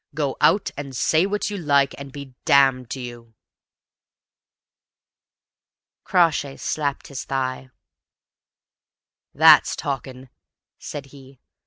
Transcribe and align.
Go 0.15 0.35
out 0.41 0.71
and 0.75 0.95
say 0.97 1.27
what 1.27 1.51
you 1.51 1.57
like, 1.59 1.93
and 1.95 2.11
be 2.11 2.33
damned 2.43 2.89
to 2.89 2.99
you!" 2.99 3.35
Crawshay 6.05 6.57
slapped 6.57 7.05
his 7.09 7.23
thigh. 7.23 7.69
"That's 9.33 9.75
talking!" 9.75 10.29
said 10.79 11.05
he. 11.13 11.39